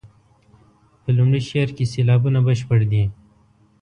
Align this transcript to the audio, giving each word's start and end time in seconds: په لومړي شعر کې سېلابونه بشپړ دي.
په 1.01 1.09
لومړي 1.17 1.41
شعر 1.49 1.69
کې 1.77 1.85
سېلابونه 1.93 2.39
بشپړ 2.47 2.79
دي. 2.91 3.03